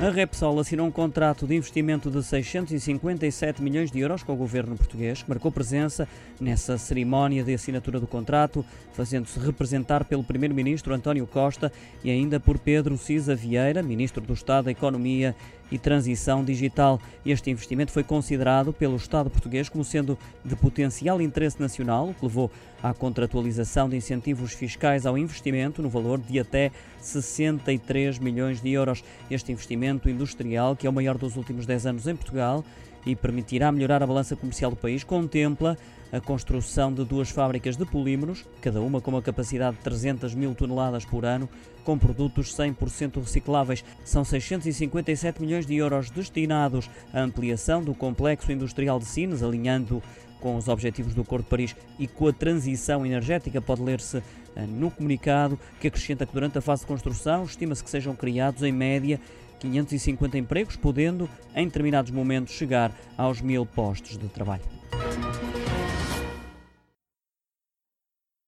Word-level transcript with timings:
A 0.00 0.10
Repsol 0.10 0.60
assinou 0.60 0.86
um 0.86 0.92
contrato 0.92 1.44
de 1.44 1.56
investimento 1.56 2.08
de 2.08 2.22
657 2.22 3.60
milhões 3.60 3.90
de 3.90 3.98
euros 3.98 4.22
com 4.22 4.32
o 4.32 4.36
governo 4.36 4.76
português, 4.76 5.24
que 5.24 5.28
marcou 5.28 5.50
presença 5.50 6.06
nessa 6.40 6.78
cerimónia 6.78 7.42
de 7.42 7.52
assinatura 7.52 7.98
do 7.98 8.06
contrato, 8.06 8.64
fazendo-se 8.92 9.40
representar 9.40 10.04
pelo 10.04 10.22
primeiro-ministro 10.22 10.94
António 10.94 11.26
Costa 11.26 11.72
e 12.04 12.12
ainda 12.12 12.38
por 12.38 12.60
Pedro 12.60 12.96
Cisa 12.96 13.34
Vieira, 13.34 13.82
ministro 13.82 14.24
do 14.24 14.34
Estado 14.34 14.66
da 14.66 14.70
Economia 14.70 15.34
e 15.70 15.78
Transição 15.78 16.44
Digital. 16.44 17.00
Este 17.26 17.50
investimento 17.50 17.92
foi 17.92 18.04
considerado 18.04 18.72
pelo 18.72 18.96
Estado 18.96 19.28
português 19.28 19.68
como 19.68 19.84
sendo 19.84 20.16
de 20.44 20.56
potencial 20.56 21.20
interesse 21.20 21.60
nacional, 21.60 22.10
o 22.10 22.14
que 22.14 22.24
levou 22.24 22.50
à 22.82 22.94
contratualização 22.94 23.88
de 23.88 23.96
incentivos 23.96 24.52
fiscais 24.52 25.04
ao 25.04 25.18
investimento 25.18 25.82
no 25.82 25.88
valor 25.88 26.18
de 26.18 26.38
até 26.38 26.70
63 27.00 28.18
milhões 28.18 28.60
de 28.60 28.70
euros. 28.70 29.02
Este 29.30 29.52
investimento 29.52 29.87
industrial, 30.08 30.76
que 30.76 30.86
é 30.86 30.90
o 30.90 30.92
maior 30.92 31.16
dos 31.16 31.36
últimos 31.36 31.64
10 31.66 31.86
anos 31.86 32.06
em 32.06 32.14
Portugal 32.14 32.64
e 33.06 33.16
permitirá 33.16 33.72
melhorar 33.72 34.02
a 34.02 34.06
balança 34.06 34.36
comercial 34.36 34.70
do 34.70 34.76
país, 34.76 35.02
contempla 35.02 35.78
a 36.12 36.20
construção 36.20 36.92
de 36.92 37.04
duas 37.04 37.30
fábricas 37.30 37.76
de 37.76 37.84
polímeros, 37.84 38.44
cada 38.60 38.80
uma 38.80 39.00
com 39.00 39.10
uma 39.10 39.22
capacidade 39.22 39.76
de 39.76 39.82
300 39.82 40.34
mil 40.34 40.54
toneladas 40.54 41.04
por 41.04 41.24
ano, 41.24 41.48
com 41.84 41.98
produtos 41.98 42.54
100% 42.54 43.20
recicláveis. 43.20 43.84
São 44.04 44.24
657 44.24 45.40
milhões 45.40 45.66
de 45.66 45.76
euros 45.76 46.10
destinados 46.10 46.90
à 47.12 47.20
ampliação 47.20 47.82
do 47.82 47.94
complexo 47.94 48.50
industrial 48.52 48.98
de 48.98 49.06
Sines, 49.06 49.42
alinhando 49.42 50.02
com 50.40 50.56
os 50.56 50.68
objetivos 50.68 51.14
do 51.14 51.22
Acordo 51.22 51.44
de 51.44 51.50
Paris 51.50 51.76
e 51.98 52.06
com 52.06 52.28
a 52.28 52.32
transição 52.32 53.04
energética, 53.04 53.60
pode 53.60 53.82
ler-se 53.82 54.22
no 54.68 54.90
comunicado, 54.90 55.58
que 55.80 55.88
acrescenta 55.88 56.26
que 56.26 56.32
durante 56.32 56.58
a 56.58 56.60
fase 56.60 56.82
de 56.82 56.88
construção 56.88 57.44
estima-se 57.44 57.82
que 57.82 57.90
sejam 57.90 58.14
criados, 58.14 58.62
em 58.62 58.72
média, 58.72 59.20
550 59.58 60.38
empregos, 60.38 60.76
podendo, 60.76 61.28
em 61.54 61.66
determinados 61.66 62.10
momentos, 62.10 62.54
chegar 62.54 62.92
aos 63.16 63.40
mil 63.40 63.66
postos 63.66 64.16
de 64.16 64.28
trabalho. 64.28 64.62